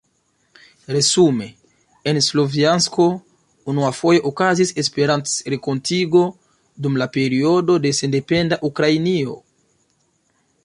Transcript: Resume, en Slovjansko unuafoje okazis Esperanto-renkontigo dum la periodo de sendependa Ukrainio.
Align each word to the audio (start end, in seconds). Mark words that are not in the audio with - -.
Resume, 0.93 1.47
en 2.11 2.19
Slovjansko 2.27 3.03
unuafoje 3.73 4.23
okazis 4.31 4.73
Esperanto-renkontigo 4.83 6.21
dum 6.87 6.97
la 7.03 7.09
periodo 7.19 7.75
de 7.85 7.91
sendependa 7.99 8.59
Ukrainio. 8.71 9.37